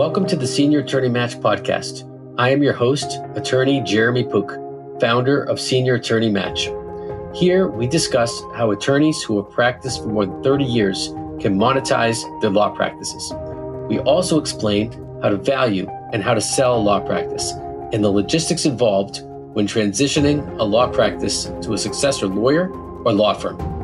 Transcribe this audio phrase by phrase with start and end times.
[0.00, 2.08] Welcome to the Senior Attorney Match podcast.
[2.38, 6.70] I am your host, attorney Jeremy Pook, founder of Senior Attorney Match.
[7.34, 11.08] Here, we discuss how attorneys who have practiced for more than 30 years
[11.38, 13.30] can monetize their law practices.
[13.90, 14.90] We also explain
[15.20, 17.52] how to value and how to sell a law practice
[17.92, 19.20] and the logistics involved
[19.52, 22.70] when transitioning a law practice to a successor lawyer
[23.04, 23.79] or law firm.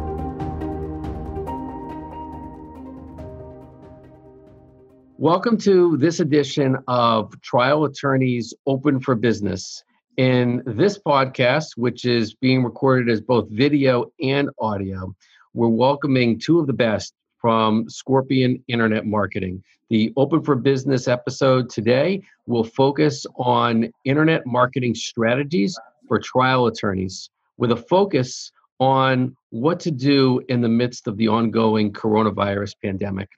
[5.18, 9.82] Welcome to this edition of Trial Attorneys Open for Business.
[10.18, 15.16] In this podcast, which is being recorded as both video and audio,
[15.54, 19.64] we're welcoming two of the best from Scorpion Internet Marketing.
[19.88, 25.78] The Open for Business episode today will focus on internet marketing strategies
[26.08, 31.28] for trial attorneys with a focus on what to do in the midst of the
[31.28, 33.30] ongoing coronavirus pandemic.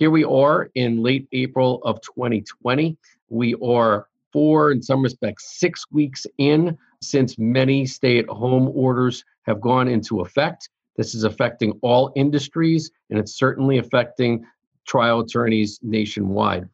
[0.00, 2.96] Here we are in late April of 2020.
[3.28, 9.26] We are four, in some respects, six weeks in since many stay at home orders
[9.42, 10.70] have gone into effect.
[10.96, 14.46] This is affecting all industries, and it's certainly affecting
[14.86, 16.66] trial attorneys nationwide.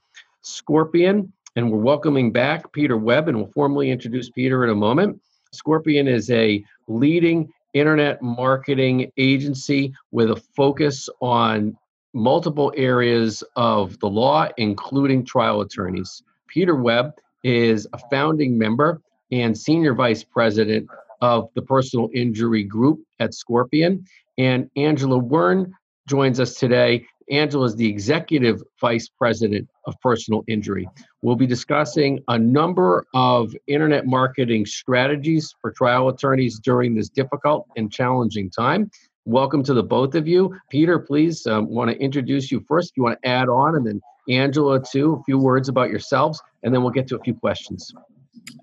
[0.43, 5.21] Scorpion, and we're welcoming back Peter Webb, and we'll formally introduce Peter in a moment.
[5.53, 11.77] Scorpion is a leading internet marketing agency with a focus on
[12.15, 16.23] multiple areas of the law, including trial attorneys.
[16.49, 17.13] Peter Webb
[17.45, 20.89] is a founding member and senior vice president
[21.21, 24.05] of the personal injury group at Scorpion.
[24.39, 25.71] And Angela Wern
[26.09, 27.07] joins us today.
[27.31, 30.89] Angela is the executive vice president of personal injury.
[31.23, 37.67] We'll be discussing a number of internet marketing strategies for trial attorneys during this difficult
[37.77, 38.91] and challenging time.
[39.27, 40.57] Welcome to the both of you.
[40.71, 42.93] Peter, please um, want to introduce you first.
[42.93, 46.41] If you want to add on, and then Angela, too, a few words about yourselves,
[46.63, 47.93] and then we'll get to a few questions.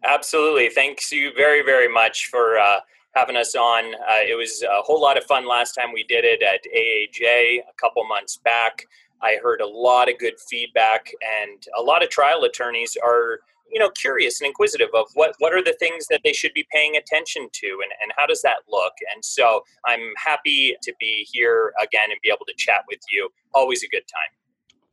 [0.05, 0.69] Absolutely.
[0.69, 2.79] Thanks you very, very much for uh,
[3.13, 3.95] having us on.
[3.95, 7.59] Uh, it was a whole lot of fun last time we did it at AAJ
[7.59, 8.85] a couple months back.
[9.21, 13.39] I heard a lot of good feedback, and a lot of trial attorneys are
[13.71, 16.65] you know curious and inquisitive of what what are the things that they should be
[16.71, 21.27] paying attention to and, and how does that look and so i'm happy to be
[21.31, 24.29] here again and be able to chat with you always a good time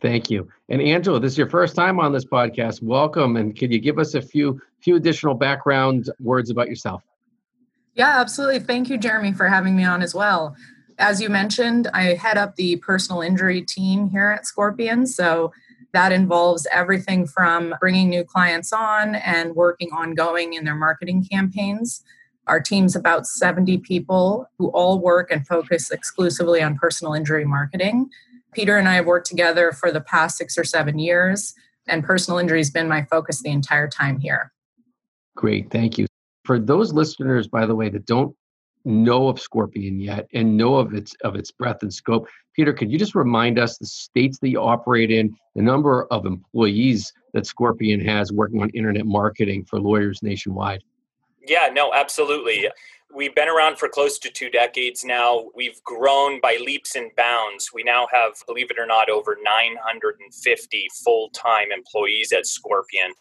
[0.00, 0.48] Thank you.
[0.70, 2.82] And Angela, this is your first time on this podcast.
[2.82, 3.36] Welcome.
[3.36, 7.02] And can you give us a few few additional background words about yourself?
[8.00, 8.60] Yeah, absolutely.
[8.60, 10.56] Thank you, Jeremy, for having me on as well.
[10.96, 15.06] As you mentioned, I head up the personal injury team here at Scorpion.
[15.06, 15.52] So
[15.92, 22.02] that involves everything from bringing new clients on and working ongoing in their marketing campaigns.
[22.46, 28.08] Our team's about 70 people who all work and focus exclusively on personal injury marketing.
[28.54, 31.52] Peter and I have worked together for the past six or seven years,
[31.86, 34.52] and personal injury has been my focus the entire time here.
[35.36, 36.06] Great, thank you.
[36.50, 38.34] For those listeners, by the way, that don't
[38.84, 42.26] know of Scorpion yet and know of its of its breadth and scope.
[42.56, 46.26] Peter, could you just remind us the states that you operate in, the number of
[46.26, 50.82] employees that Scorpion has working on internet marketing for lawyers nationwide?
[51.46, 52.68] Yeah, no, absolutely.
[53.14, 55.50] We've been around for close to two decades now.
[55.54, 57.70] We've grown by leaps and bounds.
[57.72, 63.12] We now have, believe it or not, over 950 full time employees at Scorpion.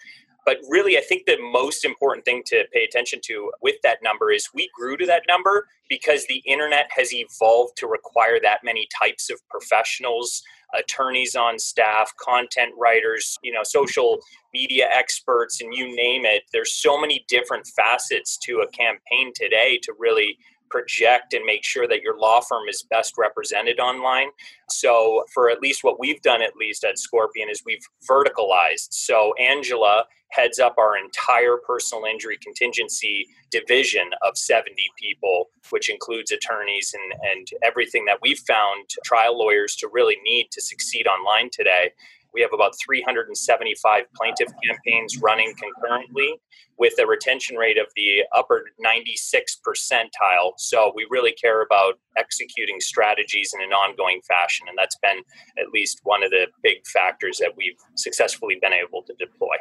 [0.46, 4.32] But really, I think the most important thing to pay attention to with that number
[4.32, 8.88] is we grew to that number because the internet has evolved to require that many
[9.00, 10.42] types of professionals,
[10.74, 14.20] attorneys on staff, content writers, you know, social
[14.54, 16.44] media experts, and you name it.
[16.54, 20.38] There's so many different facets to a campaign today to really
[20.70, 24.28] project and make sure that your law firm is best represented online.
[24.70, 28.90] So, for at least what we've done, at least at Scorpion, is we've verticalized.
[28.92, 36.32] So, Angela heads up our entire personal injury contingency division of 70 people, which includes
[36.32, 41.50] attorneys and, and everything that we've found trial lawyers to really need to succeed online
[41.52, 41.92] today.
[42.34, 46.40] We have about 375 plaintiff campaigns running concurrently
[46.78, 50.54] with a retention rate of the upper 96 percentile.
[50.58, 54.68] So we really care about executing strategies in an ongoing fashion.
[54.70, 55.20] And that's been
[55.58, 59.56] at least one of the big factors that we've successfully been able to deploy.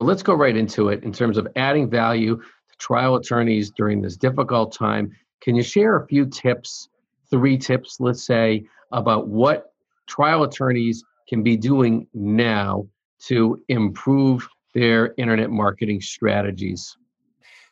[0.00, 4.16] Let's go right into it in terms of adding value to trial attorneys during this
[4.16, 5.12] difficult time.
[5.42, 6.88] Can you share a few tips,
[7.30, 9.72] three tips, let's say, about what
[10.06, 12.86] trial attorneys can be doing now
[13.20, 16.96] to improve their internet marketing strategies?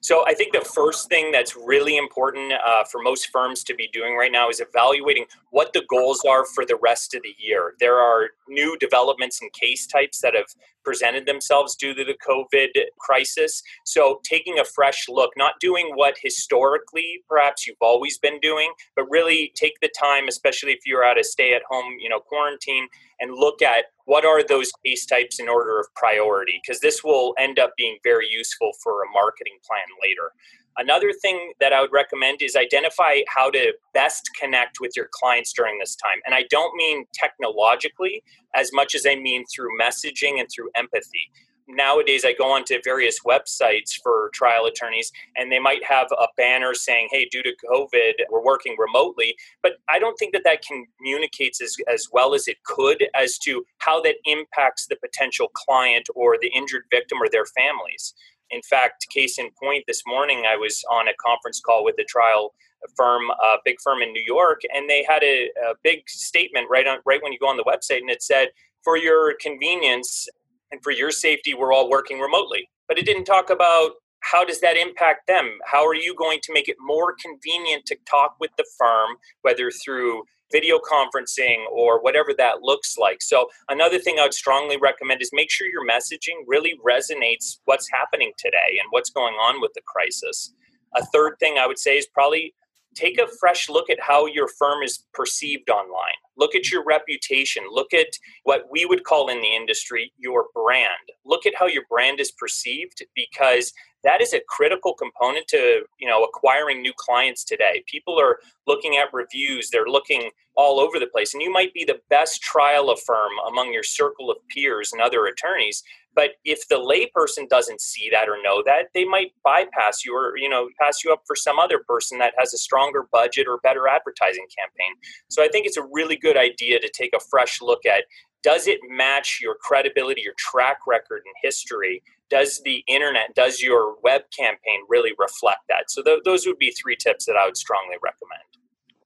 [0.00, 3.88] So I think the first thing that's really important uh, for most firms to be
[3.92, 7.74] doing right now is evaluating what the goals are for the rest of the year.
[7.80, 10.46] There are new developments and case types that have
[10.84, 13.62] presented themselves due to the COVID crisis.
[13.84, 19.04] So taking a fresh look, not doing what historically perhaps you've always been doing, but
[19.10, 22.88] really take the time, especially if you're at a stay-at-home, you know, quarantine,
[23.20, 27.34] and look at what are those case types in order of priority because this will
[27.38, 30.32] end up being very useful for a marketing plan later
[30.76, 35.52] another thing that i would recommend is identify how to best connect with your clients
[35.52, 38.22] during this time and i don't mean technologically
[38.54, 41.30] as much as i mean through messaging and through empathy
[41.68, 46.74] nowadays I go onto various websites for trial attorneys and they might have a banner
[46.74, 49.36] saying, hey, due to COVID, we're working remotely.
[49.62, 53.64] But I don't think that that communicates as, as well as it could as to
[53.78, 58.14] how that impacts the potential client or the injured victim or their families.
[58.50, 62.04] In fact, case in point, this morning I was on a conference call with a
[62.04, 62.54] trial
[62.96, 66.86] firm, a big firm in New York, and they had a, a big statement right
[66.86, 68.48] on right when you go on the website, and it said,
[68.84, 70.28] "For your convenience,
[70.70, 72.68] and for your safety we're all working remotely.
[72.86, 75.58] But it didn't talk about how does that impact them?
[75.64, 79.70] How are you going to make it more convenient to talk with the firm whether
[79.70, 83.22] through video conferencing or whatever that looks like.
[83.22, 87.88] So another thing i would strongly recommend is make sure your messaging really resonates what's
[87.92, 90.54] happening today and what's going on with the crisis.
[90.96, 92.54] A third thing i would say is probably
[92.98, 96.18] take a fresh look at how your firm is perceived online.
[96.36, 97.64] Look at your reputation.
[97.70, 98.08] Look at
[98.44, 101.12] what we would call in the industry your brand.
[101.24, 103.72] Look at how your brand is perceived because
[104.04, 108.96] that is a critical component to you know acquiring new clients today people are looking
[108.96, 112.90] at reviews they're looking all over the place and you might be the best trial
[112.90, 115.82] of firm among your circle of peers and other attorneys
[116.18, 120.36] but if the layperson doesn't see that or know that they might bypass you or
[120.36, 123.58] you know pass you up for some other person that has a stronger budget or
[123.58, 124.92] better advertising campaign
[125.28, 128.02] so i think it's a really good idea to take a fresh look at
[128.42, 133.96] does it match your credibility your track record and history does the internet, does your
[134.02, 135.90] web campaign really reflect that?
[135.90, 138.42] So th- those would be three tips that I would strongly recommend.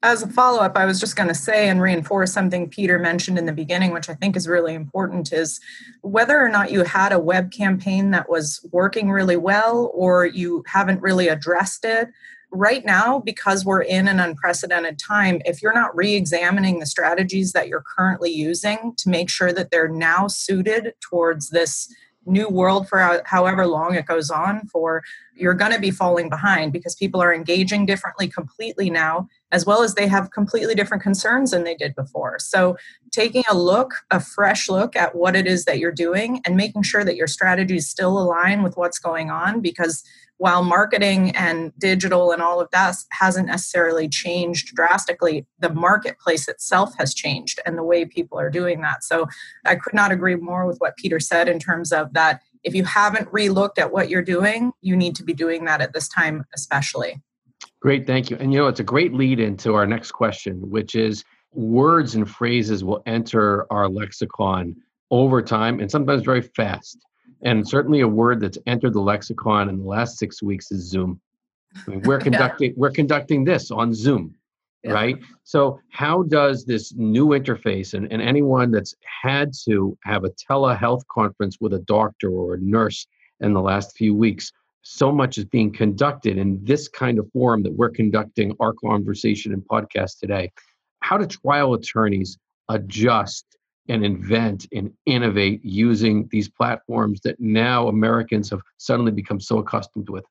[0.05, 3.39] As a follow up, I was just going to say and reinforce something Peter mentioned
[3.39, 5.61] in the beginning, which I think is really important is
[6.01, 10.65] whether or not you had a web campaign that was working really well or you
[10.67, 12.09] haven't really addressed it.
[12.51, 17.53] Right now, because we're in an unprecedented time, if you're not re examining the strategies
[17.53, 21.95] that you're currently using to make sure that they're now suited towards this
[22.27, 25.03] new world for however long it goes on for
[25.35, 29.83] you're going to be falling behind because people are engaging differently completely now as well
[29.83, 32.77] as they have completely different concerns than they did before so
[33.11, 36.83] taking a look a fresh look at what it is that you're doing and making
[36.83, 40.05] sure that your strategies still align with what's going on because
[40.43, 46.95] while marketing and digital and all of that hasn't necessarily changed drastically, the marketplace itself
[46.99, 49.05] has changed and the way people are doing that.
[49.05, 49.29] So
[49.65, 52.85] I could not agree more with what Peter said in terms of that if you
[52.85, 56.45] haven't relooked at what you're doing, you need to be doing that at this time,
[56.55, 57.21] especially.
[57.81, 58.37] Great, thank you.
[58.39, 62.29] And you know, it's a great lead into our next question, which is words and
[62.29, 64.77] phrases will enter our lexicon
[65.11, 66.99] over time and sometimes very fast.
[67.43, 71.21] And certainly a word that's entered the lexicon in the last six weeks is Zoom.
[71.75, 72.77] I mean, we're conducting yeah.
[72.77, 74.35] we're conducting this on Zoom,
[74.83, 74.93] yeah.
[74.93, 75.19] right?
[75.45, 81.03] So how does this new interface and, and anyone that's had to have a telehealth
[81.09, 83.07] conference with a doctor or a nurse
[83.41, 84.53] in the last few weeks,
[84.83, 89.53] so much is being conducted in this kind of forum that we're conducting our conversation
[89.53, 90.51] and podcast today.
[91.01, 93.45] How do trial attorneys adjust
[93.89, 100.09] and invent and innovate using these platforms that now Americans have suddenly become so accustomed
[100.09, 100.25] with?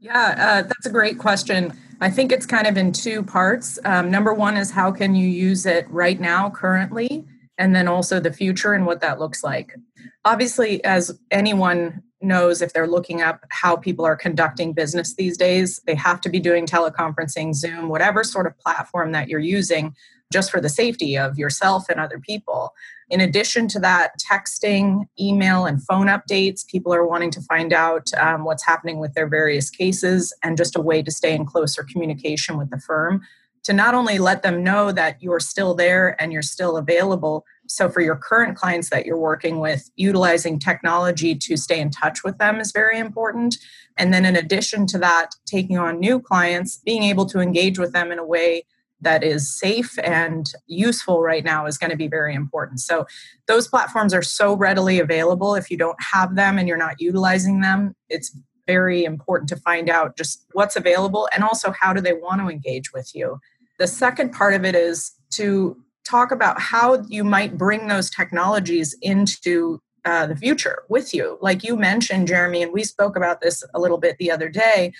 [0.00, 1.78] Yeah, uh, that's a great question.
[2.00, 3.78] I think it's kind of in two parts.
[3.84, 7.26] Um, number one is how can you use it right now, currently,
[7.58, 9.76] and then also the future and what that looks like.
[10.24, 15.80] Obviously, as anyone knows, if they're looking up how people are conducting business these days,
[15.86, 19.94] they have to be doing teleconferencing, Zoom, whatever sort of platform that you're using
[20.32, 22.72] just for the safety of yourself and other people.
[23.08, 28.12] In addition to that, texting, email, and phone updates, people are wanting to find out
[28.14, 31.84] um, what's happening with their various cases and just a way to stay in closer
[31.90, 33.22] communication with the firm
[33.62, 37.44] to not only let them know that you're still there and you're still available.
[37.66, 42.24] So, for your current clients that you're working with, utilizing technology to stay in touch
[42.24, 43.58] with them is very important.
[43.98, 47.92] And then, in addition to that, taking on new clients, being able to engage with
[47.92, 48.64] them in a way
[49.02, 52.80] that is safe and useful right now is going to be very important.
[52.80, 53.06] So,
[53.46, 55.54] those platforms are so readily available.
[55.54, 59.90] If you don't have them and you're not utilizing them, it's very important to find
[59.90, 63.40] out just what's available and also how do they want to engage with you.
[63.78, 68.96] The second part of it is to talk about how you might bring those technologies
[69.02, 71.38] into uh, the future with you.
[71.40, 74.92] Like you mentioned, Jeremy, and we spoke about this a little bit the other day.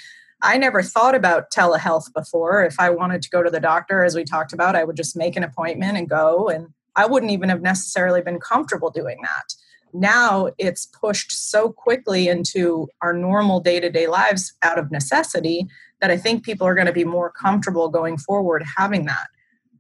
[0.43, 2.65] I never thought about telehealth before.
[2.65, 5.17] If I wanted to go to the doctor, as we talked about, I would just
[5.17, 9.55] make an appointment and go, and I wouldn't even have necessarily been comfortable doing that.
[9.93, 15.67] Now it's pushed so quickly into our normal day to day lives out of necessity
[16.01, 19.27] that I think people are going to be more comfortable going forward having that.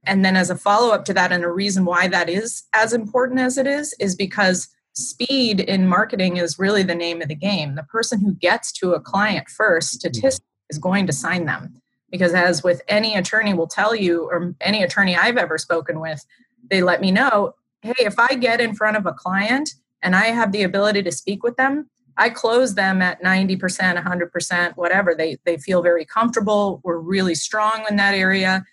[0.05, 2.93] And then, as a follow up to that, and a reason why that is as
[2.93, 7.35] important as it is, is because speed in marketing is really the name of the
[7.35, 7.75] game.
[7.75, 10.09] The person who gets to a client first, mm-hmm.
[10.09, 11.75] statistically, is going to sign them.
[12.11, 16.25] Because, as with any attorney will tell you, or any attorney I've ever spoken with,
[16.71, 19.71] they let me know hey, if I get in front of a client
[20.03, 24.77] and I have the ability to speak with them, I close them at 90%, 100%,
[24.77, 25.15] whatever.
[25.15, 26.81] They, they feel very comfortable.
[26.85, 28.65] We're really strong in that area.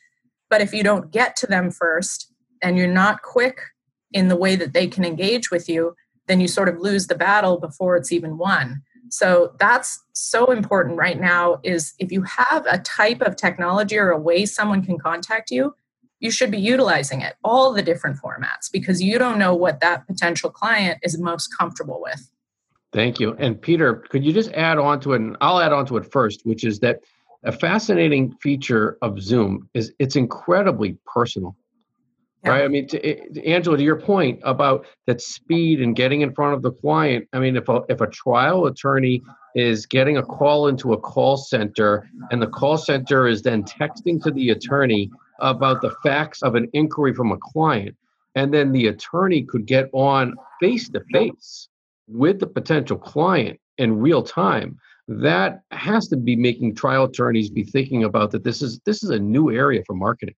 [0.49, 3.59] But if you don't get to them first and you're not quick
[4.11, 5.95] in the way that they can engage with you,
[6.27, 8.81] then you sort of lose the battle before it's even won.
[9.09, 14.11] So that's so important right now is if you have a type of technology or
[14.11, 15.75] a way someone can contact you,
[16.19, 20.07] you should be utilizing it, all the different formats, because you don't know what that
[20.07, 22.31] potential client is most comfortable with.
[22.91, 23.35] Thank you.
[23.37, 25.21] And Peter, could you just add on to it?
[25.21, 27.01] And I'll add on to it first, which is that
[27.43, 31.55] a fascinating feature of Zoom is it's incredibly personal.
[32.47, 32.53] Yeah.
[32.53, 32.63] Right.
[32.63, 36.53] I mean, to, to, Angela, to your point about that speed and getting in front
[36.53, 37.27] of the client.
[37.33, 39.21] I mean, if a, if a trial attorney
[39.55, 44.21] is getting a call into a call center and the call center is then texting
[44.23, 47.95] to the attorney about the facts of an inquiry from a client,
[48.35, 51.69] and then the attorney could get on face to face
[52.07, 57.63] with the potential client in real time that has to be making trial attorneys be
[57.63, 60.35] thinking about that this is this is a new area for marketing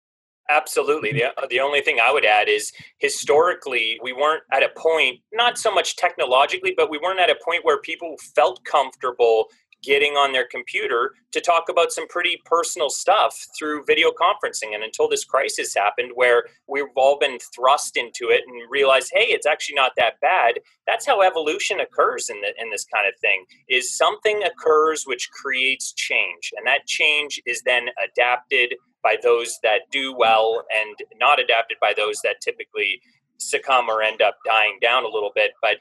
[0.51, 1.13] Absolutely.
[1.13, 5.21] The, uh, the only thing I would add is historically, we weren't at a point,
[5.33, 9.47] not so much technologically, but we weren't at a point where people felt comfortable
[9.85, 14.75] getting on their computer to talk about some pretty personal stuff through video conferencing.
[14.75, 19.27] And until this crisis happened, where we've all been thrust into it and realized, hey,
[19.27, 20.55] it's actually not that bad.
[20.87, 23.45] That's how evolution occurs in the, in this kind of thing.
[23.69, 29.83] Is something occurs which creates change, and that change is then adapted by those that
[29.91, 33.01] do well and not adapted by those that typically
[33.39, 35.53] succumb or end up dying down a little bit.
[35.63, 35.77] But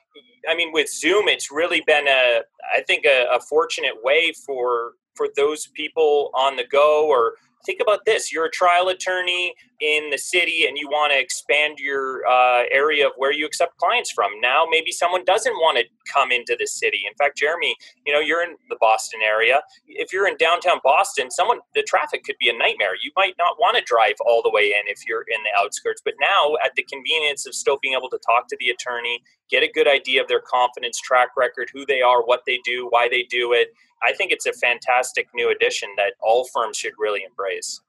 [0.47, 2.41] I mean, with Zoom, it's really been a,
[2.73, 7.33] I think, a, a fortunate way for for those people on the go or
[7.65, 11.77] think about this you're a trial attorney in the city and you want to expand
[11.79, 14.31] your uh, area of where you accept clients from.
[14.41, 17.01] Now maybe someone doesn't want to come into the city.
[17.07, 19.61] In fact jeremy you know you're in the boston area.
[19.87, 22.95] If you're in downtown boston someone the traffic could be a nightmare.
[23.01, 26.01] You might not want to drive all the way in if you're in the outskirts.
[26.03, 29.63] But now at the convenience of still being able to talk to the attorney get
[29.63, 33.07] a good idea of their confidence track record who they are what they do why
[33.09, 37.23] they do it I think it's a fantastic new addition that all firms should really
[37.23, 37.81] embrace.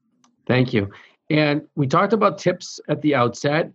[0.47, 0.90] Thank you.
[1.30, 3.70] And we talked about tips at the outset.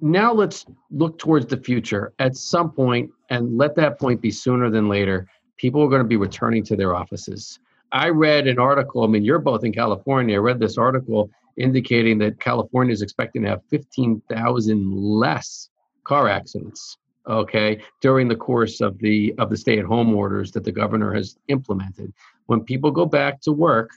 [0.00, 4.70] Now let's look towards the future at some point and let that point be sooner
[4.70, 5.28] than later.
[5.56, 7.58] People are going to be returning to their offices.
[7.92, 10.36] I read an article, I mean, you're both in California.
[10.36, 15.70] I read this article indicating that California is expecting to have 15,000 less
[16.04, 16.98] car accidents
[17.28, 21.12] okay during the course of the of the stay at home orders that the governor
[21.12, 22.12] has implemented
[22.46, 23.90] when people go back to work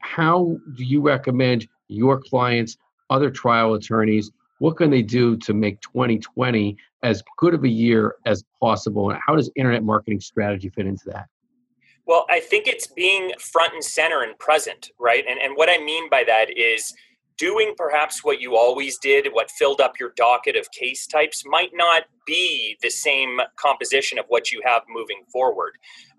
[0.00, 2.76] how do you recommend your clients
[3.10, 8.16] other trial attorneys what can they do to make 2020 as good of a year
[8.24, 9.10] as possible?
[9.10, 11.26] And how does internet marketing strategy fit into that?
[12.06, 15.24] Well i think it's being front and center and present right?
[15.28, 16.94] And, and what i mean by that is
[17.38, 21.70] doing perhaps what you always did, what filled up your docket of case types, might
[21.74, 25.72] not be the same composition of what you have moving forward.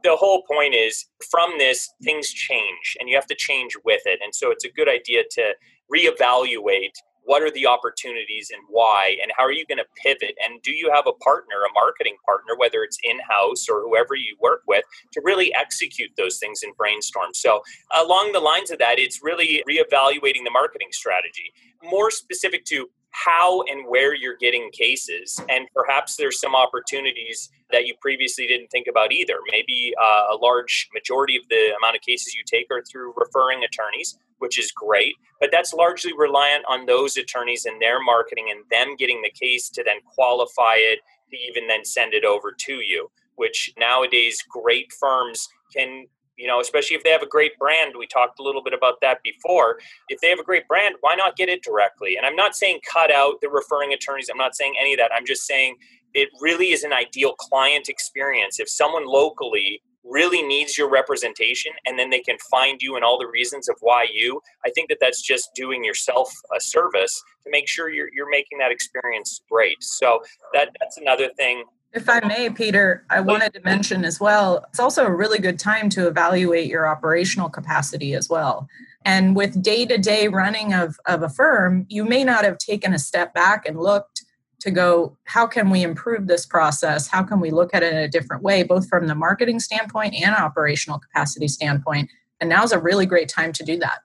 [0.04, 4.20] The whole point is from this, things change and you have to change with it.
[4.24, 5.54] And so it's a good idea to
[5.94, 6.94] reevaluate
[7.28, 10.72] what are the opportunities and why and how are you going to pivot and do
[10.72, 14.86] you have a partner a marketing partner whether it's in-house or whoever you work with
[15.12, 17.34] to really execute those things and brainstorm?
[17.34, 17.62] So
[18.02, 21.52] along the lines of that it's really reevaluating the marketing strategy
[21.84, 22.90] more specific to
[23.26, 28.68] how and where you're getting cases and perhaps there's some opportunities that you previously didn't
[28.68, 32.68] think about either maybe uh, a large majority of the amount of cases you take
[32.72, 35.16] are through referring attorneys which is great.
[35.40, 39.70] But that's largely reliant on those attorneys and their marketing and them getting the case
[39.70, 41.00] to then qualify it
[41.32, 43.10] to even then send it over to you.
[43.36, 46.08] Which nowadays great firms can
[46.38, 47.94] you know, especially if they have a great brand.
[47.98, 49.80] We talked a little bit about that before.
[50.10, 52.16] If they have a great brand, why not get it directly?
[52.16, 54.30] And I'm not saying cut out the referring attorneys.
[54.30, 55.12] I'm not saying any of that.
[55.14, 55.76] I'm just saying
[56.14, 58.60] it really is an ideal client experience.
[58.60, 63.20] If someone locally really needs your representation and then they can find you and all
[63.20, 67.52] the reasons of why you i think that that's just doing yourself a service to
[67.52, 70.20] make sure you're, you're making that experience great so
[70.54, 71.64] that that's another thing
[71.94, 75.58] if I may, Peter, I wanted to mention as well, it's also a really good
[75.58, 78.68] time to evaluate your operational capacity as well.
[79.06, 82.94] And with day to day running of, of a firm, you may not have taken
[82.94, 84.24] a step back and looked
[84.60, 87.08] to go, how can we improve this process?
[87.08, 90.16] How can we look at it in a different way, both from the marketing standpoint
[90.16, 92.10] and operational capacity standpoint?
[92.42, 94.00] And now's a really great time to do that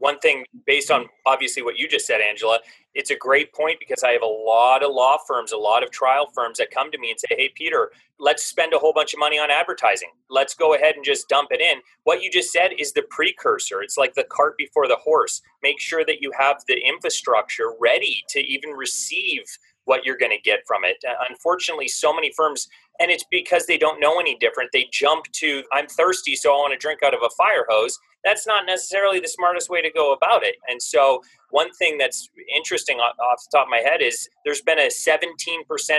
[0.00, 2.58] one thing based on obviously what you just said angela
[2.94, 5.90] it's a great point because i have a lot of law firms a lot of
[5.90, 9.14] trial firms that come to me and say hey peter let's spend a whole bunch
[9.14, 10.10] of money on advertising.
[10.28, 11.80] Let's go ahead and just dump it in.
[12.04, 13.82] What you just said is the precursor.
[13.82, 15.40] It's like the cart before the horse.
[15.62, 19.42] Make sure that you have the infrastructure ready to even receive
[19.84, 21.02] what you're going to get from it.
[21.08, 22.68] Uh, unfortunately, so many firms,
[23.00, 26.58] and it's because they don't know any different, they jump to, I'm thirsty, so I
[26.58, 27.98] want to drink out of a fire hose.
[28.24, 30.56] That's not necessarily the smartest way to go about it.
[30.68, 34.78] And so, one thing that's interesting off the top of my head is there's been
[34.78, 35.24] a 17%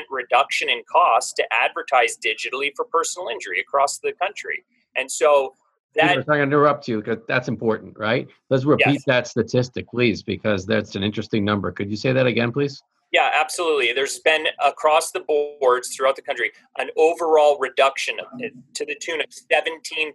[0.09, 4.63] reduction in cost to advertise digitally for personal injury across the country.
[4.95, 5.55] And so,
[5.95, 8.27] that, I'm going to interrupt you because that's important, right?
[8.49, 9.03] Let's repeat yes.
[9.07, 11.71] that statistic, please, because that's an interesting number.
[11.71, 12.81] Could you say that again, please?
[13.11, 13.91] Yeah, absolutely.
[13.91, 19.19] There's been across the boards throughout the country an overall reduction eh, to the tune
[19.19, 20.13] of 17%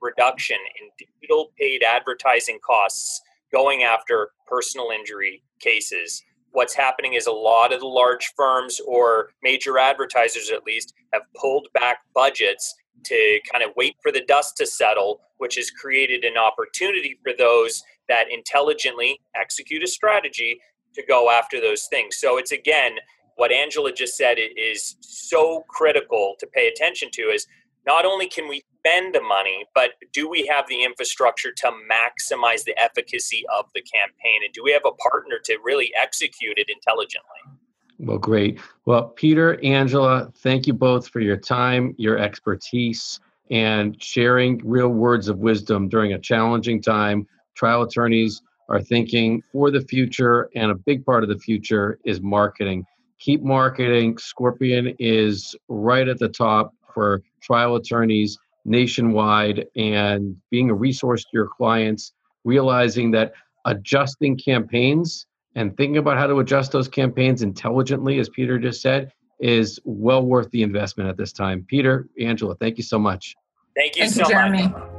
[0.00, 3.20] reduction in digital paid advertising costs
[3.52, 6.22] going after personal injury cases.
[6.52, 11.22] What's happening is a lot of the large firms or major advertisers, at least, have
[11.34, 16.24] pulled back budgets to kind of wait for the dust to settle, which has created
[16.24, 20.60] an opportunity for those that intelligently execute a strategy
[20.98, 22.16] to go after those things.
[22.16, 22.96] So it's again,
[23.36, 27.46] what Angela just said is so critical to pay attention to is
[27.86, 32.64] not only can we spend the money, but do we have the infrastructure to maximize
[32.64, 34.40] the efficacy of the campaign?
[34.44, 37.58] And do we have a partner to really execute it intelligently?
[38.00, 38.60] Well, great.
[38.84, 43.20] Well, Peter, Angela, thank you both for your time, your expertise,
[43.50, 47.26] and sharing real words of wisdom during a challenging time.
[47.54, 52.20] Trial attorneys are thinking for the future, and a big part of the future is
[52.20, 52.84] marketing.
[53.18, 54.18] Keep marketing.
[54.18, 61.30] Scorpion is right at the top for trial attorneys nationwide and being a resource to
[61.32, 62.12] your clients,
[62.44, 63.32] realizing that
[63.64, 69.10] adjusting campaigns and thinking about how to adjust those campaigns intelligently, as Peter just said,
[69.40, 71.64] is well worth the investment at this time.
[71.68, 73.34] Peter, Angela, thank you so much.
[73.76, 74.68] Thank you thank so you, Jeremy.
[74.68, 74.97] much.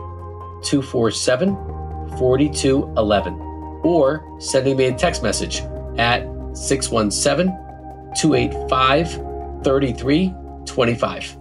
[0.65, 1.57] 247
[2.19, 3.33] 4211
[3.83, 5.63] or sending me a text message
[5.97, 7.47] at 617
[8.15, 9.13] 285
[9.65, 11.39] 3325.